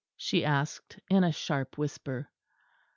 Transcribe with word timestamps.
she 0.17 0.43
asked 0.43 0.99
in 1.11 1.23
a 1.23 1.31
sharp 1.31 1.77
whisper. 1.77 2.27